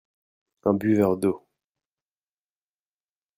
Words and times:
Un 0.63 0.73
buveur 0.73 1.15
d'eau. 1.15 1.47